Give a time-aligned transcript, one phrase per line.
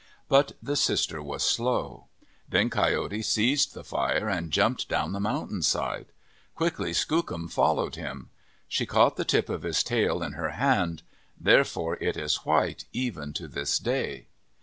[0.27, 2.07] But the sister was slow.
[2.49, 6.07] Then Coyote seized the fire and jumped down the mountain side.
[6.55, 8.31] Quickly Skookum followed him.
[8.67, 11.03] She caught the tip of his tail in her hand;
[11.39, 14.25] therefore it is white, even to this day.